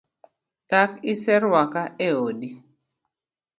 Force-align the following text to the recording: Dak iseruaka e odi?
Dak 0.69 0.91
iseruaka 1.13 1.83
e 2.07 2.09
odi? 2.25 2.49